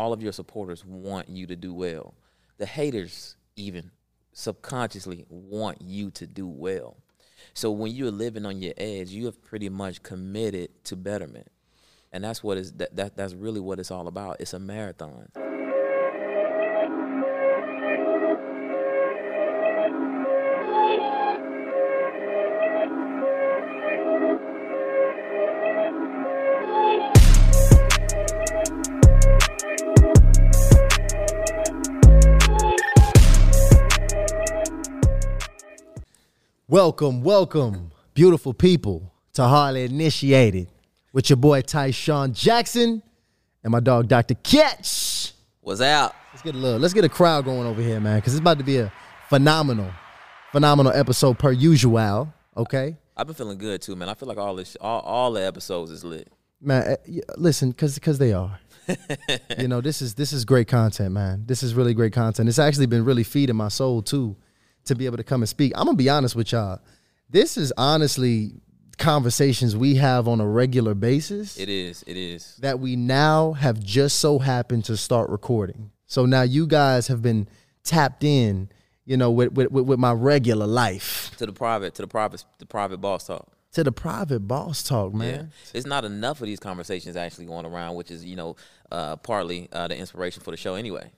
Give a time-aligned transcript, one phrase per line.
[0.00, 2.14] all of your supporters want you to do well.
[2.56, 3.90] The haters even
[4.32, 6.96] subconsciously want you to do well.
[7.52, 11.48] So when you're living on your edge, you have pretty much committed to betterment.
[12.12, 14.40] And that's what is that, that that's really what it's all about.
[14.40, 15.28] It's a marathon.
[36.70, 40.68] Welcome, welcome, beautiful people, to Hardly Initiated
[41.12, 43.02] with your boy Tysean Jackson
[43.64, 44.34] and my dog Dr.
[44.34, 45.32] Catch.
[45.62, 46.14] What's out?
[46.32, 48.58] Let's get a little, let's get a crowd going over here, man, because it's about
[48.58, 48.92] to be a
[49.28, 49.90] phenomenal,
[50.52, 52.32] phenomenal episode per usual.
[52.56, 54.08] Okay, I've been feeling good too, man.
[54.08, 56.28] I feel like all this all, all the episodes is lit.
[56.60, 56.84] man.
[57.04, 58.60] eh, Listen, because because they are.
[59.58, 61.42] you know, this is this is great content, man.
[61.46, 62.48] This is really great content.
[62.48, 64.36] It's actually been really feeding my soul too,
[64.84, 65.72] to be able to come and speak.
[65.76, 66.80] I'm gonna be honest with y'all.
[67.28, 68.52] This is honestly
[69.00, 72.04] conversations we have on a regular basis It is.
[72.06, 72.56] It is.
[72.60, 75.90] that we now have just so happened to start recording.
[76.06, 77.48] So now you guys have been
[77.82, 78.68] tapped in,
[79.06, 82.66] you know, with with, with, my regular life To the private, to the private, the
[82.66, 83.48] private boss talk.
[83.72, 85.34] to the private boss talk, man.
[85.34, 88.56] Yeah, it's not enough of these conversations actually going around, which is you know
[88.92, 91.10] uh, partly uh, the inspiration for the show anyway.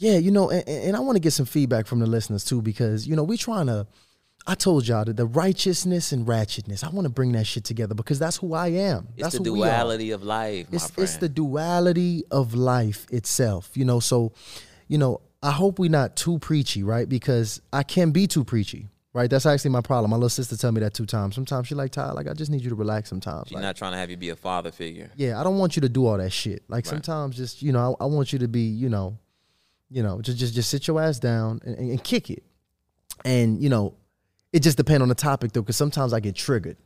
[0.00, 2.60] Yeah, you know, and, and I want to get some feedback from the listeners too,
[2.62, 3.86] because you know we trying to.
[4.46, 6.82] I told y'all that the righteousness and ratchetness.
[6.82, 9.08] I want to bring that shit together because that's who I am.
[9.14, 9.66] It's that's the who we are.
[9.66, 11.04] duality of life, my It's friend.
[11.08, 13.70] it's the duality of life itself.
[13.74, 14.32] You know, so
[14.88, 17.06] you know, I hope we're not too preachy, right?
[17.08, 19.28] Because I can be too preachy, right?
[19.28, 20.10] That's actually my problem.
[20.10, 21.34] My little sister tell me that two times.
[21.34, 23.10] Sometimes she like, Ty, like I just need you to relax.
[23.10, 25.10] Sometimes, She's Like, not trying to have you be a father figure.
[25.16, 26.62] yeah, I don't want you to do all that shit.
[26.68, 29.18] Like sometimes, just you know, I, I want you to be, you know,
[29.90, 32.42] you know, just just just sit your ass down and, and, kick it.
[33.24, 33.94] And you know,
[34.52, 36.76] it just depends on the topic though, because sometimes I get triggered.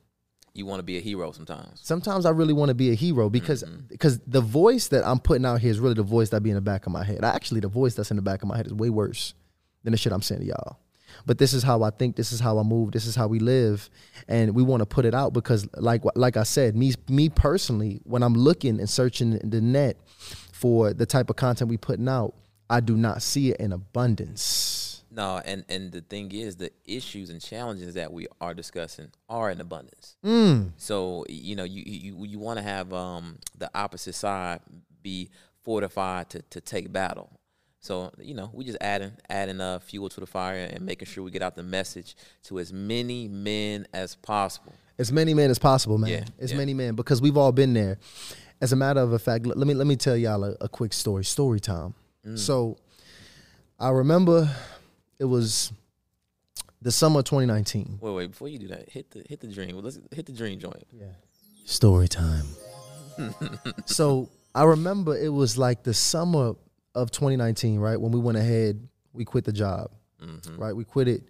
[0.55, 1.81] You want to be a hero sometimes.
[1.83, 3.87] Sometimes I really want to be a hero because Mm-hmm.
[3.89, 6.55] because the voice that I'm putting out here is really the voice that be in
[6.55, 7.25] the back of my head.
[7.25, 9.35] Actually, the voice that's in the back of my head is way worse
[9.83, 10.79] than the shit I'm saying to y'all.
[11.27, 12.17] But this is how I think.
[12.17, 12.93] This is how I move.
[12.93, 13.89] This is how we live,
[14.27, 18.01] and we want to put it out because, like like I said, me me personally,
[18.05, 19.97] when I'm looking and searching the net
[20.53, 22.35] for the type of content we putting out,
[22.75, 25.05] I do not see it in abundance.
[25.13, 29.49] No, and and the thing is, the issues and challenges that we are discussing are
[29.49, 30.17] in abundance.
[30.25, 30.73] Mm.
[30.77, 34.59] So you know, you you you want to have um, the opposite side
[35.03, 35.31] be
[35.63, 37.31] fortified to to take battle.
[37.79, 41.23] So you know, we just adding adding uh, fuel to the fire and making sure
[41.23, 44.73] we get out the message to as many men as possible.
[44.99, 46.11] As many men as possible, man.
[46.11, 46.59] Yeah, as yeah.
[46.59, 47.99] many men because we've all been there.
[48.61, 50.93] As a matter of a fact, let me let me tell y'all a, a quick
[50.93, 51.25] story.
[51.25, 51.95] Story time.
[52.27, 52.39] Mm.
[52.39, 52.79] So,
[53.79, 54.49] I remember
[55.19, 55.73] it was
[56.81, 57.99] the summer of 2019.
[58.01, 59.77] Wait, wait, before you do that, hit the hit the dream.
[59.79, 60.87] Let's hit the dream joint.
[60.93, 61.07] Yeah.
[61.65, 62.47] Story time.
[63.87, 66.55] so I remember it was like the summer
[66.95, 68.01] of 2019, right?
[68.01, 69.91] When we went ahead, we quit the job,
[70.23, 70.57] Mm-hmm.
[70.59, 70.75] right?
[70.75, 71.23] We quit it.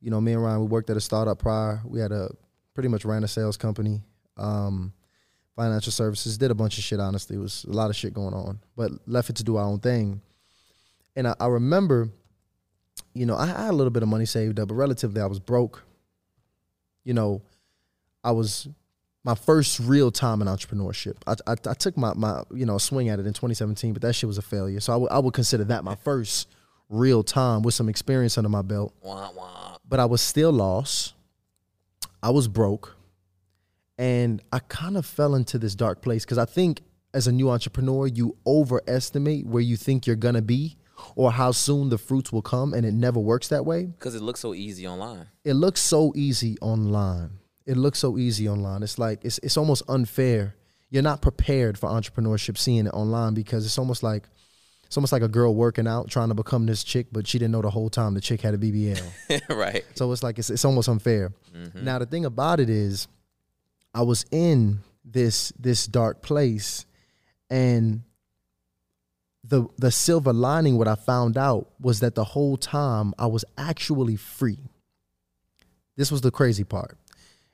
[0.00, 1.80] You know, me and Ryan, we worked at a startup prior.
[1.84, 2.30] We had a
[2.74, 4.02] pretty much ran a sales company,
[4.36, 4.92] um,
[5.54, 7.36] financial services, did a bunch of shit, honestly.
[7.36, 9.78] It was a lot of shit going on, but left it to do our own
[9.78, 10.20] thing.
[11.16, 12.08] And I, I remember,
[13.14, 15.38] you know, I had a little bit of money saved up, but relatively I was
[15.38, 15.82] broke.
[17.04, 17.42] You know,
[18.24, 18.68] I was
[19.24, 21.16] my first real time in entrepreneurship.
[21.26, 24.14] I, I, I took my, my you know swing at it in 2017, but that
[24.14, 24.80] shit was a failure.
[24.80, 26.48] So I would would consider that my first
[26.88, 28.94] real time with some experience under my belt.
[29.02, 29.76] Wah, wah.
[29.88, 31.14] But I was still lost.
[32.22, 32.96] I was broke,
[33.98, 36.82] and I kind of fell into this dark place because I think
[37.14, 40.76] as a new entrepreneur, you overestimate where you think you're gonna be
[41.16, 44.22] or how soon the fruits will come, and it never works that way Because it
[44.22, 45.26] looks so easy online.
[45.44, 47.30] it looks so easy online.
[47.66, 48.82] It looks so easy online.
[48.82, 50.54] It's like it's it's almost unfair.
[50.90, 54.24] You're not prepared for entrepreneurship seeing it online because it's almost like
[54.84, 57.52] it's almost like a girl working out trying to become this chick, but she didn't
[57.52, 59.48] know the whole time the chick had a BBL.
[59.48, 59.84] right.
[59.94, 61.32] so it's like it's it's almost unfair.
[61.56, 61.84] Mm-hmm.
[61.84, 63.06] Now the thing about it is,
[63.94, 66.84] I was in this this dark place,
[67.48, 68.02] and
[69.44, 73.44] the the silver lining what I found out was that the whole time I was
[73.58, 74.58] actually free.
[75.96, 76.96] This was the crazy part.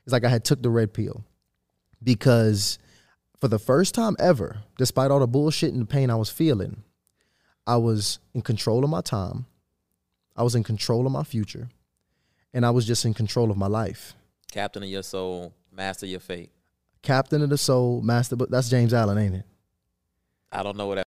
[0.05, 1.25] It's like I had took the red pill
[2.02, 2.79] because
[3.40, 6.82] for the first time ever, despite all the bullshit and the pain I was feeling,
[7.67, 9.46] I was in control of my time.
[10.37, 11.69] I was in control of my future.
[12.55, 14.14] And I was just in control of my life.
[14.50, 16.50] Captain of your soul, master your fate.
[17.02, 19.44] Captain of the soul, master, but that's James Allen, ain't it?
[20.50, 21.07] I don't know what that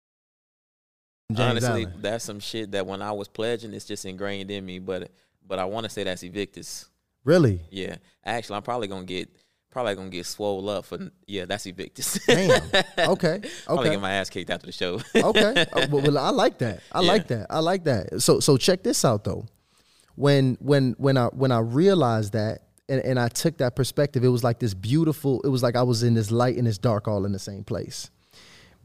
[1.32, 1.94] James Honestly, Allen.
[2.02, 4.80] that's some shit that when I was pledging, it's just ingrained in me.
[4.80, 5.12] But
[5.46, 6.88] but I want to say that's Invictus.
[7.26, 7.60] Really?
[7.70, 9.30] Yeah, actually, I'm probably gonna get
[9.70, 10.98] probably gonna get swole up for
[11.28, 11.44] yeah.
[11.44, 12.18] That's Invictus.
[12.26, 12.62] Damn.
[12.98, 13.42] Okay.
[13.66, 13.90] Probably Okay.
[13.92, 15.02] get my ass kicked after the show.
[15.16, 15.66] okay.
[15.74, 16.80] Oh, well, well, I like that.
[16.94, 17.08] I Yeah.
[17.10, 17.48] like that.
[17.50, 18.22] I like that.
[18.22, 19.46] So so check this out though.
[20.16, 24.30] When when when I when I realized that and, and I took that perspective, it
[24.30, 27.06] was like this beautiful, it was like I was in this light and this dark
[27.10, 28.10] all in the same place.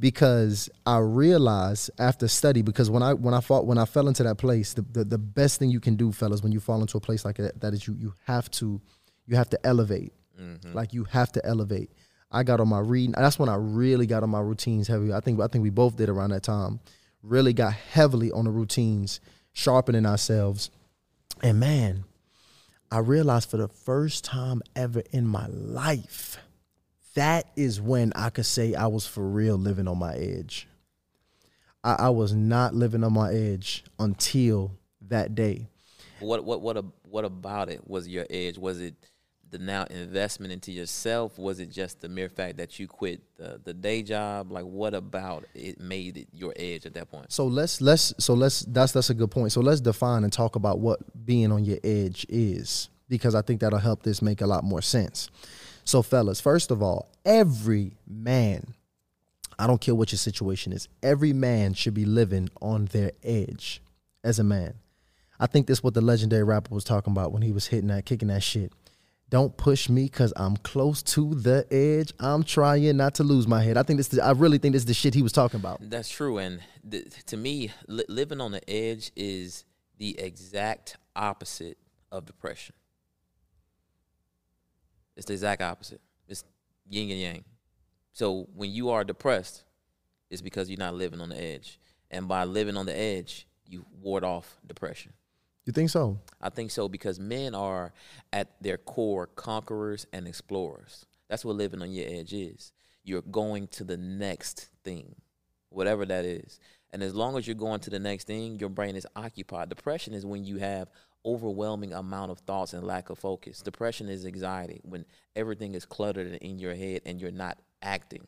[0.03, 4.25] Because I realized after study, because when I when I fought when I fell into
[4.25, 6.97] that place, the, the, the best thing you can do, fellas, when you fall into
[6.97, 8.81] a place like that, that is you you have to
[9.27, 10.13] you have to elevate.
[10.41, 10.73] Mm-hmm.
[10.73, 11.93] Like you have to elevate.
[12.33, 13.15] I got on my reading.
[13.17, 15.13] That's when I really got on my routines heavy.
[15.13, 16.81] I think I think we both did around that time.
[17.23, 19.21] Really got heavily on the routines,
[19.53, 20.73] sharpening ourselves.
[21.45, 22.07] And man,
[22.91, 26.39] I realized for the first time ever in my life,
[27.15, 30.69] that is when I could say I was for real living on my edge.
[31.85, 34.73] I, I was not living on my edge until
[35.09, 35.69] that day.
[36.21, 38.57] what what what a, what about it was your edge?
[38.59, 38.95] Was it
[39.51, 41.39] the now investment into yourself?
[41.39, 44.51] Was it just the mere fact that you quit the, the day job?
[44.51, 47.31] Like what about it made it your edge at that point?
[47.33, 49.53] So let's let's so let's that's that's a good point.
[49.53, 53.61] So let's define and talk about what being on your edge is because I think
[53.61, 55.29] that'll help this make a lot more sense.
[55.85, 58.75] So fellas, first of all, every man
[59.63, 60.89] I don't care what your situation is.
[61.05, 63.81] Every man should be living on their edge
[64.25, 64.75] as a man.
[65.39, 68.05] I think that's what the legendary rapper was talking about when he was hitting that,
[68.05, 68.73] kicking that shit.
[69.31, 72.13] Don't push me because I'm close to the edge.
[72.19, 73.77] I'm trying not to lose my head.
[73.77, 74.19] I think this.
[74.19, 75.79] I really think this is the shit he was talking about.
[75.81, 79.65] That's true, and th- to me, li- living on the edge is
[79.97, 81.79] the exact opposite
[82.11, 82.75] of depression.
[85.17, 86.01] It's the exact opposite.
[86.29, 86.45] It's
[86.89, 87.45] yin and yang.
[88.13, 89.65] So when you are depressed,
[90.31, 91.79] it's because you're not living on the edge,
[92.11, 95.13] and by living on the edge, you ward off depression.
[95.65, 96.19] You think so?
[96.41, 97.93] I think so because men are
[98.33, 101.07] at their core conquerors and explorers.
[101.29, 102.73] That's what living on your edge is.
[103.05, 105.15] You're going to the next thing,
[105.71, 106.59] whatever that is.
[106.93, 109.69] And as long as you're going to the next thing, your brain is occupied.
[109.69, 110.91] Depression is when you have
[111.25, 113.63] overwhelming amount of thoughts and lack of focus.
[113.63, 115.05] Depression is anxiety when
[115.37, 118.27] everything is cluttered in your head and you're not acting.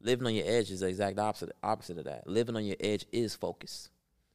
[0.00, 2.26] Living on your edge is the exact opposite opposite of that.
[2.26, 3.90] Living on your edge is focus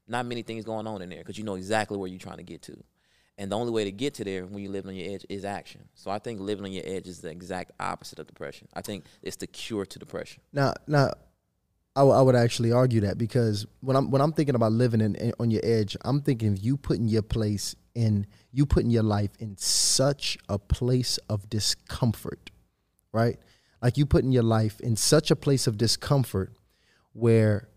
[0.08, 2.44] not many things going on in there because you know exactly where you're trying to
[2.44, 2.78] get to.
[3.40, 5.46] And the only way to get to there when you live on your edge is
[5.46, 5.88] action.
[5.94, 8.68] So I think living on your edge is the exact opposite of depression.
[8.74, 10.42] I think it's the cure to depression.
[10.52, 11.12] Now, now,
[11.98, 15.16] I would- would actually argue that because when I'm when I'm thinking about living in,
[15.16, 19.04] in- on your edge, I'm thinking of you putting your place in you putting your
[19.04, 22.52] life in such a place of discomfort,
[23.12, 23.38] right?
[23.82, 26.54] Like you putting your life in such a place of discomfort
[27.14, 27.68] where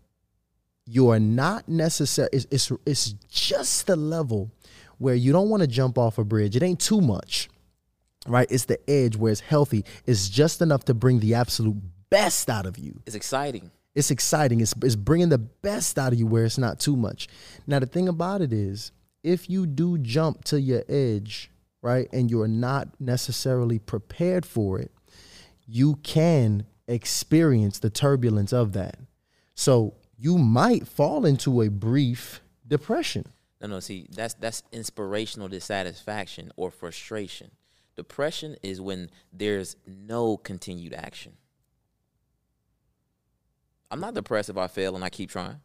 [0.85, 2.29] you are not necessary.
[2.33, 4.51] It's, it's it's just the level
[4.99, 6.55] where you don't want to jump off a bridge.
[6.55, 7.49] It ain't too much,
[8.27, 8.47] right?
[8.51, 9.83] It's the edge where it's healthy.
[10.05, 11.77] It's just enough to bring the absolute
[12.11, 13.01] best out of you.
[13.07, 13.71] It's exciting.
[13.93, 14.61] It's exciting.
[14.61, 17.27] It's, it's bringing the best out of you where it's not too much.
[17.67, 18.91] Now, the thing about it is,
[19.23, 21.51] if you do jump to your edge,
[21.81, 24.91] right, and you're not necessarily prepared for it,
[25.67, 28.97] you can experience the turbulence of that.
[29.55, 33.25] So you might fall into a brief depression.
[33.61, 37.51] No, no, see, that's that's inspirational dissatisfaction or frustration.
[37.95, 41.33] Depression is when there's no continued action.
[43.91, 45.59] I'm not depressed if I fail and I keep trying.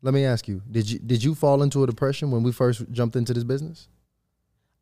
[0.00, 2.90] Let me ask you: Did you did you fall into a depression when we first
[2.92, 3.88] jumped into this business?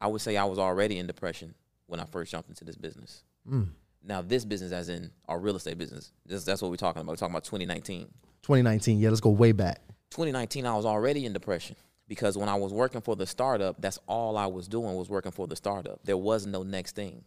[0.00, 1.54] I would say I was already in depression
[1.86, 3.24] when I first jumped into this business.
[3.50, 3.68] Mm.
[4.04, 7.12] Now, this business, as in our real estate business, this, that's what we're talking about.
[7.12, 8.06] We're talking about 2019.
[8.42, 9.00] 2019.
[9.00, 9.80] Yeah, let's go way back.
[10.10, 11.76] 2019, I was already in depression
[12.06, 15.32] because when I was working for the startup, that's all I was doing was working
[15.32, 16.00] for the startup.
[16.04, 17.24] There was no next thing.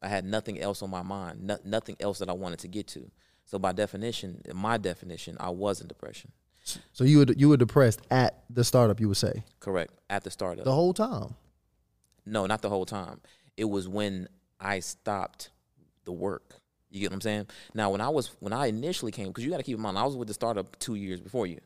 [0.00, 2.86] I had nothing else on my mind, no, nothing else that I wanted to get
[2.88, 3.10] to.
[3.44, 6.32] So, by definition, in my definition, I was in depression.
[6.92, 9.00] So you were you were depressed at the startup.
[9.00, 9.92] You would say Correct.
[10.08, 10.64] At the startup.
[10.64, 11.34] the whole time.
[12.24, 13.20] No, not the whole time.
[13.56, 14.28] It was when
[14.60, 15.50] I stopped
[16.04, 16.54] the work.
[16.90, 17.46] You get what I'm saying?
[17.74, 19.98] Now, when I was when I initially came, because you got to keep in mind,
[19.98, 21.58] I was with the startup two years before you.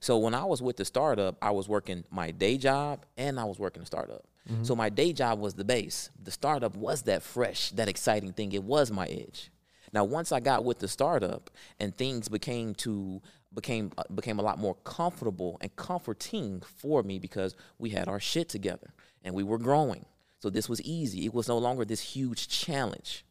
[0.00, 3.44] So when I was with the startup, I was working my day job and I
[3.44, 4.24] was working the startup.
[4.50, 4.64] Mm-hmm.
[4.64, 6.10] So my day job was the base.
[6.22, 8.52] The startup was that fresh, that exciting thing.
[8.52, 9.50] It was my edge.
[9.94, 13.22] Now, once I got with the startup and things became to
[13.54, 18.20] became uh, became a lot more comfortable and comforting for me because we had our
[18.20, 20.04] shit together and we were growing.
[20.40, 21.24] So this was easy.
[21.24, 23.24] It was no longer this huge challenge.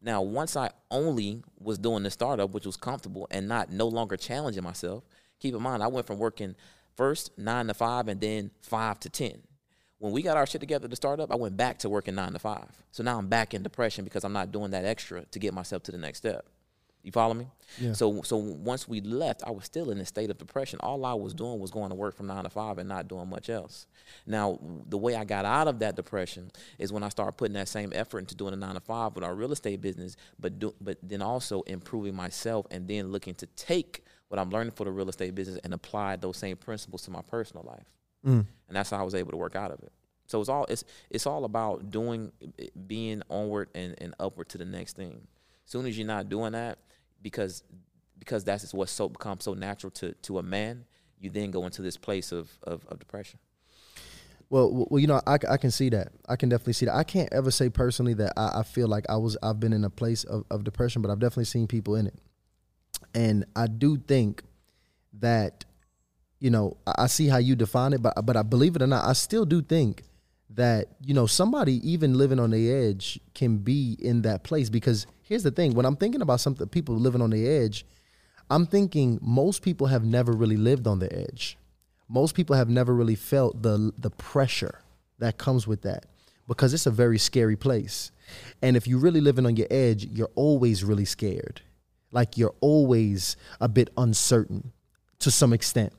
[0.00, 4.16] Now, once I only was doing the startup, which was comfortable and not no longer
[4.16, 5.04] challenging myself,
[5.44, 6.54] Keep in mind, I went from working
[6.96, 9.42] first nine to five and then five to ten.
[9.98, 12.32] When we got our shit together to start up, I went back to working nine
[12.32, 12.68] to five.
[12.90, 15.82] So now I'm back in depression because I'm not doing that extra to get myself
[15.84, 16.46] to the next step.
[17.04, 17.46] You follow me?
[17.78, 17.92] Yeah.
[17.92, 20.80] So so once we left, I was still in a state of depression.
[20.82, 23.28] All I was doing was going to work from nine to five and not doing
[23.28, 23.86] much else.
[24.26, 24.58] Now,
[24.88, 27.92] the way I got out of that depression is when I started putting that same
[27.94, 30.96] effort into doing a nine to five with our real estate business, but do, but
[31.02, 35.10] then also improving myself and then looking to take what I'm learning for the real
[35.10, 37.86] estate business and apply those same principles to my personal life.
[38.24, 38.46] Mm.
[38.68, 39.92] And that's how I was able to work out of it.
[40.26, 42.32] So it's all it's it's all about doing
[42.86, 45.26] being onward and, and upward to the next thing.
[45.66, 46.78] As soon as you're not doing that,
[47.22, 47.62] because
[48.18, 50.86] because that's what's so becomes so natural to to a man,
[51.20, 53.38] you then go into this place of of, of depression.
[54.50, 56.12] Well, well, you know, I, I can see that.
[56.28, 56.94] I can definitely see that.
[56.94, 59.84] I can't ever say personally that I, I feel like I was I've been in
[59.84, 62.18] a place of, of depression, but I've definitely seen people in it,
[63.14, 64.42] and I do think
[65.20, 65.64] that,
[66.44, 69.04] you know, I, see how you define it, but but I believe it or not,
[69.04, 70.02] I still do think
[70.50, 75.06] that you know somebody even living on the edge can be in that place because
[75.22, 77.86] here's the thing: when I'm thinking about something, people living on the edge,
[78.50, 81.56] I'm thinking most people have never really lived on the edge
[82.08, 84.80] most people have never really felt the the pressure
[85.18, 86.06] that comes with that
[86.46, 88.12] because it's a very scary place.
[88.62, 91.62] And if you're really living on your edge, you're always really scared.
[92.12, 94.72] Like you're always a bit uncertain
[95.20, 95.92] to some extent.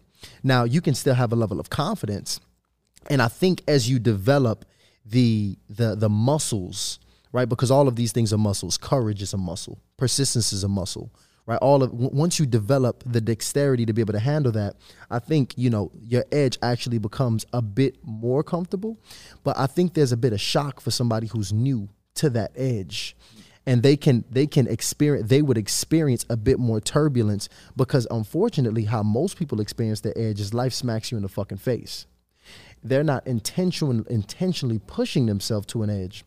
[0.43, 2.39] Now, you can still have a level of confidence.
[3.09, 4.65] And I think as you develop
[5.05, 6.99] the the the muscles,
[7.31, 7.47] right?
[7.47, 8.77] Because all of these things are muscles.
[8.77, 9.79] Courage is a muscle.
[9.97, 11.11] Persistence is a muscle
[11.45, 11.59] right?
[11.61, 14.75] All of once you develop the dexterity to be able to handle that,
[15.09, 18.97] I think you know your edge actually becomes a bit more comfortable.
[19.43, 23.15] But I think there's a bit of shock for somebody who's new to that edge.
[23.67, 28.85] And they can they can experience they would experience a bit more turbulence because unfortunately
[28.85, 32.05] how most people experience the edge is life smacks you in the fucking face.
[32.83, 36.23] They're not intentional intentionally pushing themselves to an edge.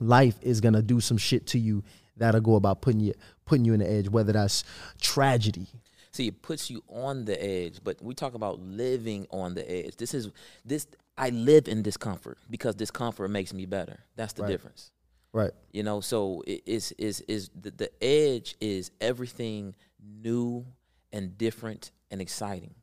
[0.00, 1.82] Life is gonna do some shit to you
[2.18, 3.14] that'll go about putting you
[3.46, 4.64] putting you in the edge, whether that's
[5.00, 5.68] tragedy.
[6.12, 9.96] See, it puts you on the edge, but we talk about living on the edge.
[9.96, 10.30] This is
[10.64, 10.86] this
[11.18, 14.00] I live in discomfort because discomfort makes me better.
[14.16, 14.50] That's the Right.
[14.50, 14.90] difference.
[15.36, 15.50] Right.
[15.70, 20.64] You know, so it is is is the, the edge is everything new
[21.12, 22.74] and different and exciting.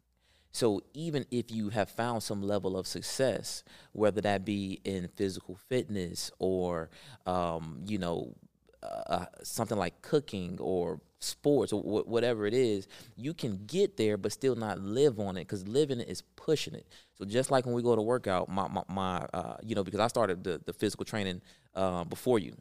[0.51, 5.55] So even if you have found some level of success, whether that be in physical
[5.67, 6.91] fitness or
[7.25, 8.36] um, you know
[8.83, 14.18] uh, something like cooking or sports or wh- whatever it is, you can get there
[14.18, 16.88] but still not live on it because living it is pushing it.
[17.18, 20.00] So just like when we go to workout, my my, my uh, you know because
[20.00, 21.42] I started the, the physical training
[21.75, 22.56] uh, before you,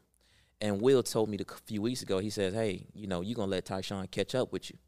[0.60, 2.18] and Will told me a few weeks ago.
[2.18, 4.78] He says, "Hey, you know you gonna let Tysean catch up with you."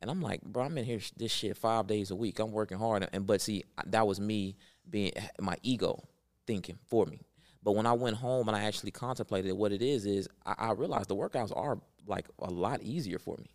[0.00, 2.40] And I'm like, bro, I'm in here sh- this shit five days a week.
[2.40, 4.56] I'm working hard, and but see, that was me
[4.88, 6.02] being my ego
[6.46, 7.20] thinking for me.
[7.62, 10.72] But when I went home and I actually contemplated what it is, is I, I
[10.72, 13.50] realized the workouts are like a lot easier for me.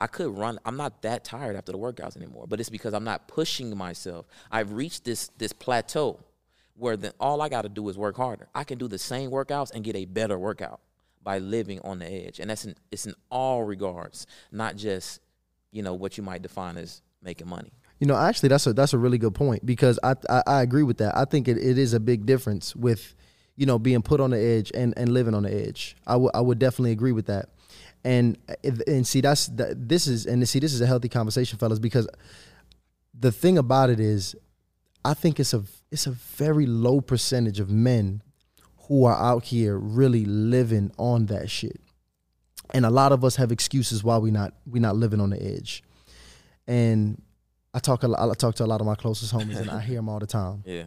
[0.00, 0.58] I could run.
[0.64, 4.26] I'm not that tired after the workouts anymore, but it's because I'm not pushing myself.
[4.50, 6.20] I've reached this this plateau
[6.74, 8.48] where then all I got to do is work harder.
[8.54, 10.80] I can do the same workouts and get a better workout
[11.22, 15.20] by living on the edge, and that's in it's in all regards, not just
[15.70, 17.72] you know what you might define as making money.
[17.98, 20.82] You know, actually, that's a that's a really good point because I I, I agree
[20.82, 21.16] with that.
[21.16, 23.14] I think it, it is a big difference with,
[23.56, 25.96] you know, being put on the edge and, and living on the edge.
[26.06, 27.50] I would I would definitely agree with that,
[28.04, 28.38] and
[28.86, 32.08] and see that's that, this is and see this is a healthy conversation, fellas, because
[33.18, 34.34] the thing about it is,
[35.04, 38.22] I think it's a it's a very low percentage of men
[38.88, 41.80] who are out here really living on that shit,
[42.70, 45.42] and a lot of us have excuses why we not we not living on the
[45.42, 45.82] edge,
[46.66, 47.20] and
[47.74, 49.80] I talk a lot, I talk to a lot of my closest homies and I
[49.86, 50.62] hear them all the time.
[50.64, 50.84] Yeah.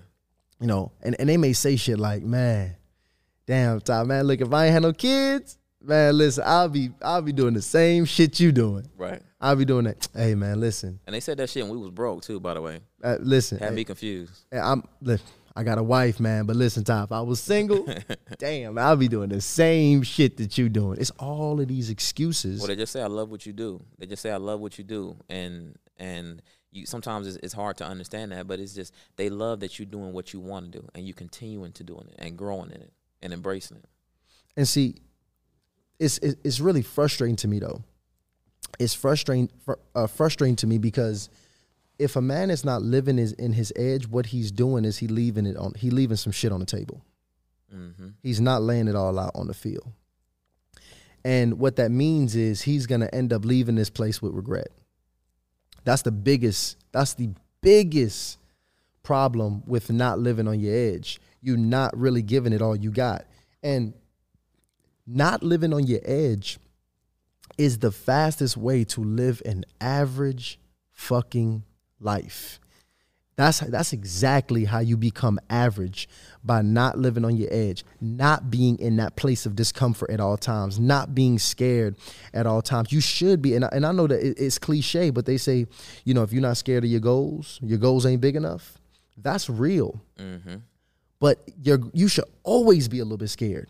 [0.59, 2.75] You know, and, and they may say shit like, "Man,
[3.45, 7.21] damn, Ty, man, look, if I ain't had no kids, man, listen, I'll be I'll
[7.21, 8.87] be doing the same shit you doing.
[8.97, 9.21] Right.
[9.39, 10.07] I'll be doing that.
[10.15, 12.39] Hey, man, listen, And they said that shit when we was broke too.
[12.39, 13.59] By the way, uh, listen.
[13.59, 14.45] had hey, me confused.
[14.49, 17.87] hey, I'm listen, I got a wife, man, but listen, if I was single,
[18.37, 20.99] damn, I'll be doing the same shit that you doing.
[20.99, 22.59] It's all of these excuses.
[22.59, 23.83] Well, they just say I love what you do.
[23.99, 27.77] They just say I love what you do, and and you sometimes it's, it's hard
[27.77, 30.79] to understand that, but it's just they love that you're doing what you want to
[30.79, 33.85] do, and you continuing to doing it and growing in it and embracing it.
[34.55, 34.95] And see,
[36.03, 37.81] it's it's really frustrating to me though.
[38.79, 41.29] It's frustrating fr- uh, frustrating to me because
[41.99, 45.07] if a man is not living his in his edge, what he's doing is he
[45.07, 47.01] leaving it on he leaving some shit on the table.
[47.71, 49.91] hmm He's not laying it all out on the field.
[51.25, 54.67] And what that means is he's going to end up leaving this place with regret.
[55.85, 57.29] That's the biggest, that's the
[57.61, 58.39] biggest
[59.03, 61.19] problem with not living on your edge.
[61.41, 63.25] You're not really giving it all you got.
[63.61, 63.93] And
[65.05, 66.59] not living on your edge
[67.57, 70.59] is the fastest way to live an average
[70.91, 71.63] fucking
[71.99, 72.59] life.
[73.35, 76.07] That's that's exactly how you become average
[76.43, 80.37] by not living on your edge, not being in that place of discomfort at all
[80.37, 81.95] times, not being scared
[82.31, 82.91] at all times.
[82.91, 85.65] You should be, and I, and I know that it's cliche, but they say,
[86.03, 88.77] you know, if you're not scared of your goals, your goals ain't big enough.
[89.17, 89.99] That's real.
[90.19, 90.57] Mm-hmm.
[91.19, 93.67] But you you should always be a little bit scared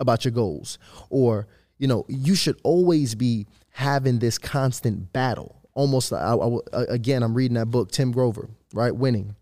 [0.00, 0.78] about your goals,
[1.10, 1.46] or
[1.78, 5.60] you know, you should always be having this constant battle.
[5.74, 8.94] Almost, I, I, again, I'm reading that book, Tim Grover right?
[8.94, 9.34] Winning.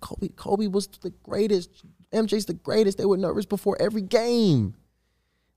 [0.00, 1.84] Kobe, Kobe was the greatest.
[2.12, 2.98] MJ's the greatest.
[2.98, 4.74] They were nervous before every game.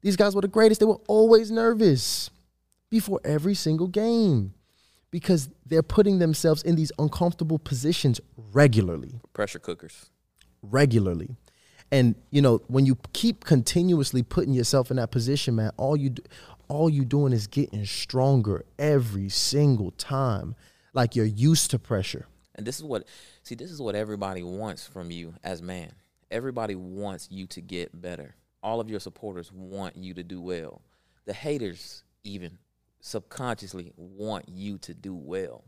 [0.01, 0.79] These guys were the greatest.
[0.79, 2.31] They were always nervous
[2.89, 4.53] before every single game
[5.11, 8.19] because they're putting themselves in these uncomfortable positions
[8.51, 9.21] regularly.
[9.33, 10.09] Pressure cookers.
[10.63, 11.35] Regularly.
[11.91, 16.11] And you know, when you keep continuously putting yourself in that position, man, all you
[16.11, 16.23] do,
[16.67, 20.55] all you doing is getting stronger every single time.
[20.93, 22.27] Like you're used to pressure.
[22.55, 23.07] And this is what
[23.43, 25.91] see this is what everybody wants from you as man.
[26.29, 28.35] Everybody wants you to get better.
[28.63, 30.81] All of your supporters want you to do well.
[31.25, 32.57] The haters even
[33.01, 35.65] subconsciously want you to do well.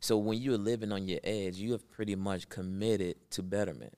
[0.00, 3.94] So when you're living on your edge, you have pretty much committed to betterment.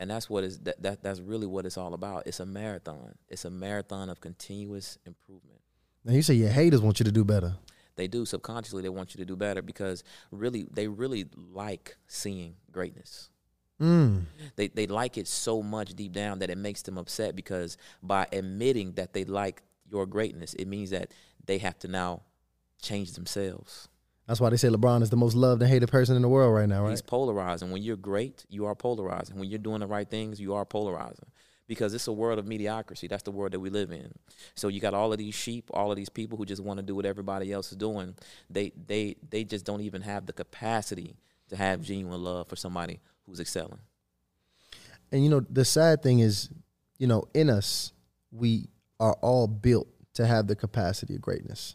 [0.00, 2.26] And that's what is that, that that's really what it's all about.
[2.26, 3.14] It's a marathon.
[3.28, 5.60] It's a marathon of continuous improvement.
[6.04, 7.54] Now you say your haters want you to do better
[8.00, 12.54] they do subconsciously they want you to do better because really they really like seeing
[12.72, 13.28] greatness
[13.78, 14.22] mm.
[14.56, 18.26] they, they like it so much deep down that it makes them upset because by
[18.32, 21.12] admitting that they like your greatness it means that
[21.44, 22.22] they have to now
[22.80, 23.89] change themselves
[24.30, 26.54] that's why they say LeBron is the most loved and hated person in the world
[26.54, 26.90] right now, right?
[26.90, 27.72] He's polarizing.
[27.72, 29.36] When you're great, you are polarizing.
[29.40, 31.26] When you're doing the right things, you are polarizing
[31.66, 33.08] because it's a world of mediocrity.
[33.08, 34.12] That's the world that we live in.
[34.54, 36.86] So you got all of these sheep, all of these people who just want to
[36.86, 38.14] do what everybody else is doing.
[38.48, 41.16] They they they just don't even have the capacity
[41.48, 43.80] to have genuine love for somebody who's excelling.
[45.10, 46.50] And you know, the sad thing is,
[46.98, 47.92] you know, in us,
[48.30, 48.68] we
[49.00, 51.74] are all built to have the capacity of greatness.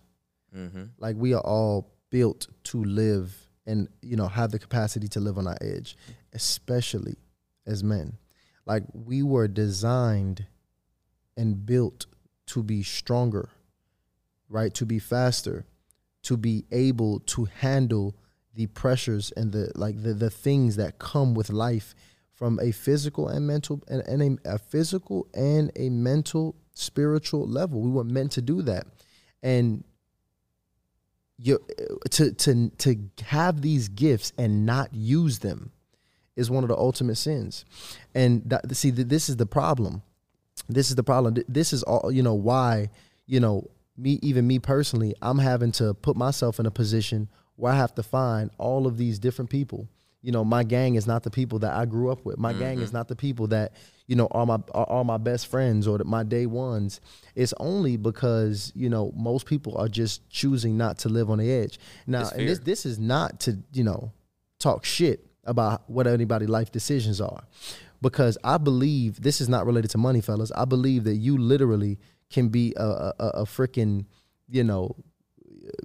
[0.56, 0.84] Mm-hmm.
[0.99, 5.38] Like we are all built to live and you know have the capacity to live
[5.38, 5.97] on our edge,
[6.32, 7.17] especially
[7.67, 8.17] as men.
[8.65, 10.45] Like we were designed
[11.36, 12.06] and built
[12.47, 13.49] to be stronger,
[14.47, 14.73] right?
[14.75, 15.65] To be faster,
[16.21, 18.15] to be able to handle
[18.54, 21.95] the pressures and the like the, the things that come with life
[22.32, 27.82] from a physical and mental and, and a, a physical and a mental spiritual level.
[27.82, 28.88] We were meant to do that.
[29.43, 29.84] And
[31.38, 31.60] you
[32.12, 35.71] to to to have these gifts and not use them
[36.36, 37.65] is one of the ultimate sins.
[38.13, 40.02] And that, see, this is the problem.
[40.67, 41.36] This is the problem.
[41.48, 42.89] This is all, you know, why,
[43.26, 47.71] you know, me, even me personally, I'm having to put myself in a position where
[47.71, 49.88] I have to find all of these different people.
[50.25, 52.39] You know, my gang is not the people that I grew up with.
[52.39, 52.59] My mm-hmm.
[52.59, 52.97] gang is mm-hmm.
[52.97, 53.73] not the people that,
[54.07, 56.99] you know, are my are, are my best friends or my day ones.
[57.35, 61.51] It's only because, you know, most people are just choosing not to live on the
[61.51, 61.77] edge.
[62.07, 64.11] Now, and this this is not to, you know,
[64.57, 67.43] talk shit about what anybody life decisions are
[68.01, 71.99] because i believe this is not related to money fellas i believe that you literally
[72.31, 74.05] can be a, a, a freaking
[74.49, 74.95] you know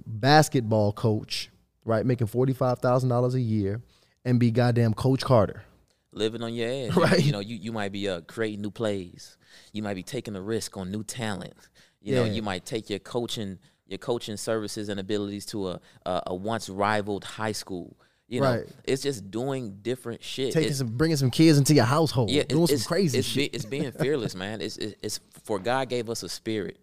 [0.05, 1.49] basketball coach
[1.85, 3.81] right making $45000 a year
[4.25, 5.63] and be goddamn coach carter
[6.11, 9.37] living on your edge right you know you, you might be uh, creating new plays
[9.73, 11.53] you might be taking a risk on new talent
[12.01, 12.21] you yeah.
[12.21, 13.57] know you might take your coaching
[13.87, 17.97] your coaching services and abilities to a, a, a once rivaled high school
[18.31, 18.67] you know, right.
[18.85, 20.53] it's just doing different shit.
[20.53, 22.29] Taking some, bringing some kids into your household.
[22.29, 23.51] Yeah, doing some crazy it's shit.
[23.51, 24.61] Be, it's being fearless, man.
[24.61, 26.79] It's, it's it's for God gave us a spirit,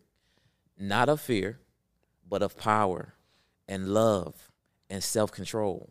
[0.79, 1.59] not of fear,
[2.29, 3.15] but of power,
[3.67, 4.51] and love,
[4.91, 5.91] and self control.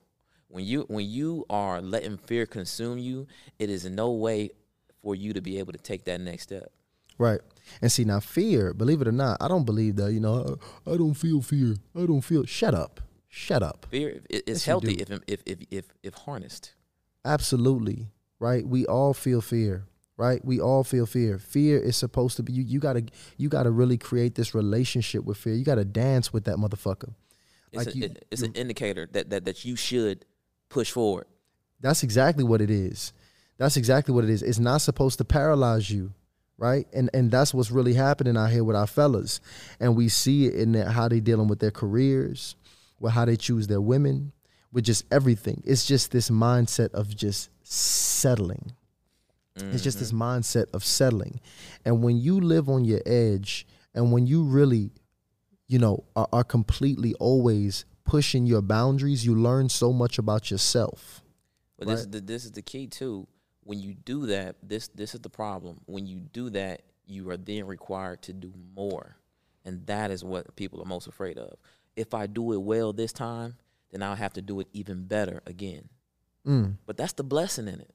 [0.50, 3.28] When you when you are letting fear consume you,
[3.60, 4.52] it is no way
[5.02, 6.72] for you to be able to take that next step.
[7.18, 7.40] Right.
[7.82, 10.92] And see now fear, believe it or not, I don't believe that, you know, I,
[10.94, 11.76] I don't feel fear.
[11.96, 13.02] I don't feel shut up.
[13.28, 13.88] Shut up.
[13.90, 16.74] Fear is yes, healthy if, if if if if harnessed.
[17.26, 18.08] Absolutely.
[18.40, 18.66] Right?
[18.66, 19.86] We all feel fear.
[20.16, 20.44] Right?
[20.44, 21.38] We all feel fear.
[21.38, 23.06] Fear is supposed to be you you gotta
[23.38, 25.54] you gotta really create this relationship with fear.
[25.54, 27.14] You gotta dance with that motherfucker.
[27.72, 30.26] It's, like a, you, it's an indicator that, that that you should
[30.70, 31.26] push forward.
[31.80, 33.14] That's exactly what it is.
[33.58, 34.44] That's exactly what it is.
[34.44, 36.14] It's not supposed to paralyze you
[36.58, 36.88] right?
[36.94, 39.40] And and that's what's really happening out here with our fellas,
[39.80, 42.56] and we see it in how they dealing with their careers,
[43.00, 44.32] with how they choose their women,
[44.72, 45.62] with just everything.
[45.66, 48.74] It's just this mindset of just settling.
[49.60, 50.22] It's just this mm-hmm.
[50.22, 51.40] mindset of settling.
[51.84, 54.92] And when you live on your edge and when you really,
[55.68, 61.22] you know, are, are completely always pushing your boundaries, you learn so much about yourself.
[61.78, 63.28] But this is the this is the key too.
[63.64, 65.82] When you do that, this this is the problem.
[65.86, 69.18] When you do that, you are then required to do more,
[69.64, 71.54] and that is what people are most afraid of.
[71.96, 73.58] If I do it well this time,
[73.92, 75.90] then I'll have to do it even better again.
[76.46, 76.78] Mm.
[76.86, 77.94] But that's the blessing in it.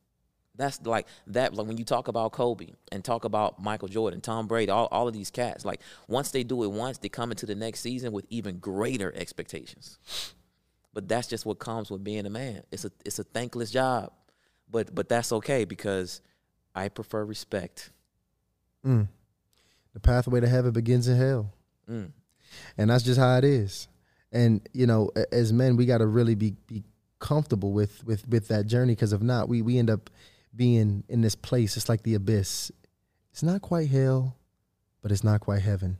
[0.56, 1.54] That's like that.
[1.54, 5.08] Like when you talk about Kobe and talk about Michael Jordan, Tom Brady, all, all
[5.08, 5.64] of these cats.
[5.64, 9.12] Like once they do it once, they come into the next season with even greater
[9.16, 9.98] expectations.
[10.92, 12.62] But that's just what comes with being a man.
[12.70, 14.12] It's a it's a thankless job,
[14.70, 16.20] but but that's okay because
[16.74, 17.90] I prefer respect.
[18.84, 19.08] Mm.
[19.94, 21.52] The pathway to heaven begins in hell.
[21.90, 22.12] Mm.
[22.78, 23.88] and that's just how it is
[24.32, 26.82] and you know as men we got to really be be
[27.18, 30.10] comfortable with with with that journey because if not we we end up
[30.54, 32.70] being in this place it's like the abyss
[33.30, 34.36] it's not quite hell
[35.00, 35.98] but it's not quite heaven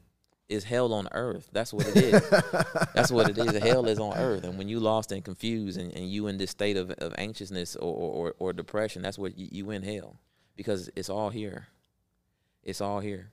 [0.49, 1.49] It's hell on earth.
[1.53, 2.31] That's what it is.
[2.95, 3.57] that's what it is.
[3.62, 6.51] Hell is on earth, and when you lost and confused, and, and you in this
[6.51, 10.17] state of, of anxiousness or, or, or depression, that's what you, you in hell
[10.55, 11.69] because it's all here.
[12.62, 13.31] It's all here.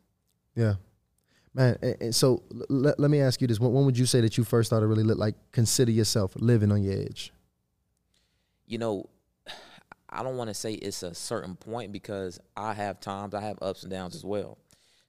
[0.56, 0.76] yeah
[1.54, 4.22] man and, and so let, let me ask you this when, when would you say
[4.22, 7.34] that you first started really li- like consider yourself living on your edge
[8.70, 9.10] you know,
[10.12, 13.60] I don't want to say it's a certain point because I have times, I have
[13.62, 14.58] ups and downs as well.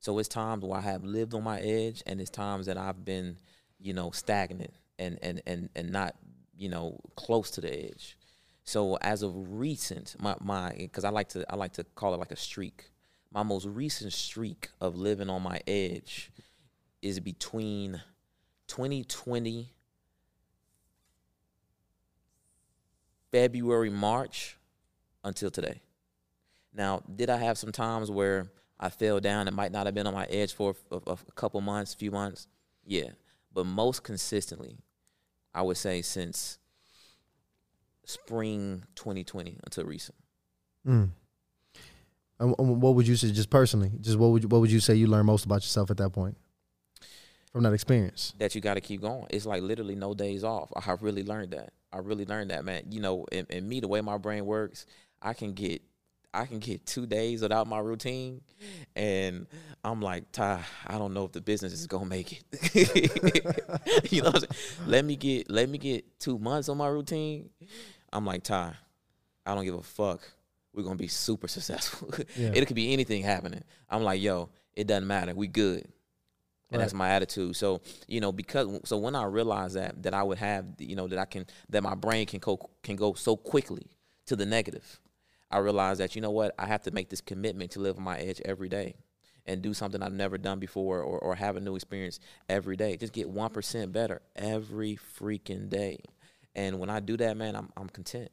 [0.01, 3.05] So it's times where I have lived on my edge, and it's times that I've
[3.05, 3.37] been,
[3.79, 6.17] you know, stagnant and and and and not,
[6.57, 8.17] you know, close to the edge.
[8.65, 12.19] So as of recent, my my because I like to I like to call it
[12.19, 12.91] like a streak.
[13.33, 16.33] My most recent streak of living on my edge
[17.03, 18.03] is between
[18.69, 19.73] 2020
[23.31, 24.57] February, March
[25.25, 25.81] until today.
[26.73, 30.07] Now, did I have some times where I fell down and might not have been
[30.07, 32.47] on my edge for a, a, a couple months, few months?
[32.85, 33.11] Yeah.
[33.53, 34.79] But most consistently,
[35.55, 36.59] I would say since
[38.05, 40.17] spring 2020 until recent.
[40.87, 41.11] mm.
[42.41, 44.81] and, and what would you say just personally just what would you, what would you
[44.81, 46.37] say you learned most about yourself at that point
[47.53, 49.27] from that experience that you got to keep going.
[49.31, 50.73] It's like literally no days off.
[50.75, 51.73] I really learned that.
[51.93, 52.85] I really learned that, man.
[52.91, 54.87] You know, and, and me, the way my brain works,
[55.23, 55.83] I can get,
[56.33, 58.41] I can get two days without my routine,
[58.95, 59.47] and
[59.85, 64.11] I'm like, Ty, I don't know if the business is gonna make it.
[64.13, 64.87] you know, what I'm saying?
[64.87, 67.51] let me get, let me get two months on my routine.
[68.13, 68.75] I'm like, Ty,
[69.47, 70.21] I don't give a fuck.
[70.73, 72.11] We're gonna be super successful.
[72.37, 72.53] Yeah.
[72.55, 73.65] it could be anything happening.
[73.89, 75.35] I'm like, yo, it doesn't matter.
[75.35, 75.89] We good
[76.73, 77.57] and that's my attitude.
[77.57, 81.09] So you know, because so when I realized that that I would have, you know,
[81.09, 83.87] that I can that my brain can go can go so quickly
[84.27, 85.01] to the negative,
[85.51, 88.05] I realized that you know what I have to make this commitment to live on
[88.05, 88.95] my edge every day,
[89.47, 92.97] and do something I've never done before, or or have a new experience every day.
[92.97, 95.99] Just get one percent better every freaking day,
[96.55, 98.31] and when I do that, man, I'm I'm content.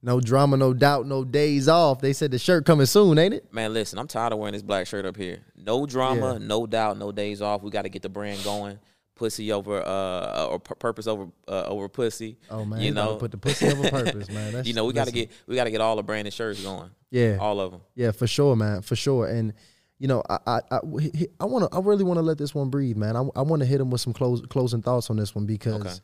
[0.00, 2.00] No drama, no doubt, no days off.
[2.00, 3.52] They said the shirt coming soon, ain't it?
[3.52, 5.40] Man, listen, I'm tired of wearing this black shirt up here.
[5.56, 6.38] No drama, Yeah.
[6.46, 7.62] no doubt, no days off.
[7.62, 8.78] We got to get the brand going.
[9.18, 12.38] Pussy over uh or pu- purpose over uh, over pussy.
[12.50, 14.52] Oh man, you know, put the pussy over purpose, man.
[14.54, 16.62] That's, you know, we got to get we got to get all the branded shirts
[16.62, 16.88] going.
[17.10, 17.80] yeah, All of them.
[17.94, 19.26] yeah, for sure, man, for sure.
[19.26, 19.52] And
[19.98, 20.78] you know, I I I,
[21.40, 23.16] I want to, I really want to let this one breathe, man.
[23.16, 25.80] I, I want to hit him with some close, closing thoughts on this one because,
[25.82, 25.94] Okay.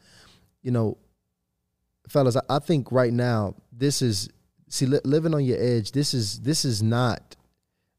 [0.62, 0.98] you know,
[2.08, 4.28] fellas, I, I think right now this is
[4.68, 5.92] see li- living on your edge.
[5.92, 7.36] This is this is not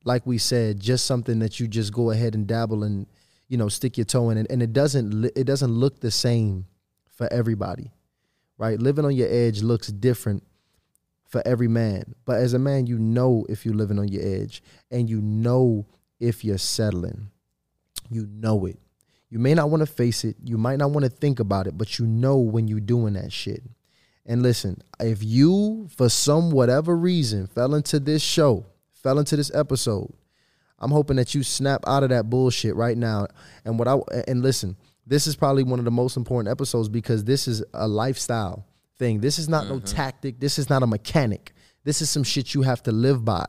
[0.04, 3.08] like we said, just something that you just go ahead and dabble and
[3.48, 6.66] you know stick your toe in, and, and it doesn't it doesn't look the same
[7.08, 7.92] for everybody,
[8.58, 8.80] right?
[8.80, 10.44] Living on your edge looks different
[11.28, 14.64] for every man, but as a man, you know if you're living on your edge,
[14.92, 15.86] and you know
[16.20, 17.30] if you're settling,
[18.10, 18.80] you know it.
[19.30, 21.78] You may not want to face it, you might not want to think about it,
[21.78, 23.64] but you know when you're doing that shit.
[24.26, 29.54] And listen, if you, for some whatever reason, fell into this show, fell into this
[29.54, 30.14] episode,
[30.80, 33.28] I'm hoping that you snap out of that bullshit right now.
[33.64, 37.24] And what I and listen, this is probably one of the most important episodes because
[37.24, 38.66] this is a lifestyle
[38.98, 39.22] thing.
[39.22, 39.86] This is not no mm-hmm.
[39.86, 40.40] tactic.
[40.40, 41.54] This is not a mechanic.
[41.84, 43.46] This is some shit you have to live by.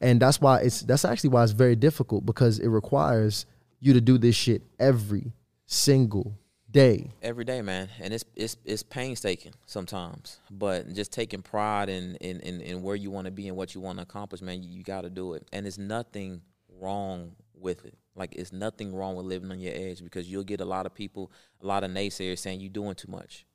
[0.00, 3.46] And that's why it's that's actually why it's very difficult because it requires
[3.80, 5.32] you to do this shit every
[5.66, 6.38] single
[6.70, 7.10] day.
[7.22, 12.40] Every day, man, and it's it's it's painstaking sometimes, but just taking pride in in
[12.40, 14.68] in, in where you want to be and what you want to accomplish, man, you,
[14.68, 15.46] you got to do it.
[15.52, 16.42] And it's nothing
[16.84, 17.96] wrong with it.
[18.14, 20.94] Like it's nothing wrong with living on your edge because you'll get a lot of
[20.94, 23.46] people, a lot of naysayers saying you're doing too much.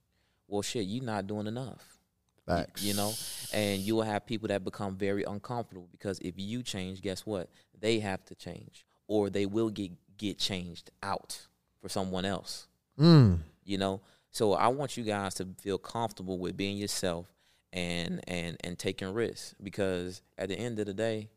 [0.48, 2.00] well, shit, you're not doing enough.
[2.46, 2.82] Facts.
[2.84, 3.14] You know,
[3.54, 7.48] and you will have people that become very uncomfortable because if you change, guess what?
[7.80, 11.48] They have to change, or they will get get changed out
[11.80, 12.68] for someone else.
[13.00, 13.40] Mm.
[13.64, 17.28] You know, so I want you guys to feel comfortable with being yourself
[17.72, 21.30] and and and taking risks because at the end of the day,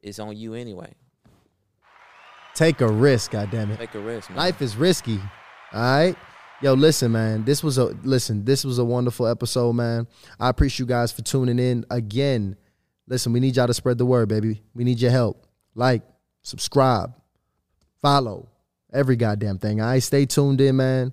[0.00, 0.94] it's on you anyway.
[2.54, 3.78] Take a risk, goddamn it.
[3.78, 4.38] Take a risk, man.
[4.38, 5.20] Life is risky.
[5.72, 6.16] All right.
[6.60, 7.44] Yo, listen, man.
[7.44, 8.44] This was a listen.
[8.44, 10.08] This was a wonderful episode, man.
[10.40, 12.56] I appreciate you guys for tuning in again.
[13.06, 14.62] Listen, we need y'all to spread the word, baby.
[14.74, 15.46] We need your help.
[15.74, 16.02] Like,
[16.42, 17.14] subscribe,
[18.02, 18.48] follow,
[18.92, 19.80] every goddamn thing.
[19.80, 20.02] I right?
[20.02, 21.12] stay tuned in, man.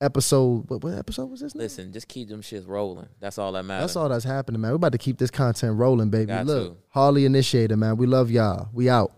[0.00, 0.68] Episode.
[0.68, 1.54] What, what episode was this?
[1.54, 1.62] now?
[1.62, 3.08] Listen, just keep them shits rolling.
[3.20, 3.84] That's all that matters.
[3.84, 4.72] That's all that's happening, man.
[4.72, 6.26] We're about to keep this content rolling, baby.
[6.26, 6.76] Got Look, to.
[6.88, 7.96] Hardly Initiated, man.
[7.96, 8.68] We love y'all.
[8.72, 9.12] We out.